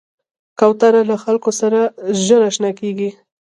[0.59, 1.79] کوتره له خلکو سره
[2.25, 3.09] ژر اشنا کېږي.